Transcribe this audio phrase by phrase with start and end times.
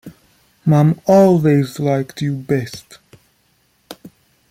[0.65, 2.97] Mom Always Liked You Best!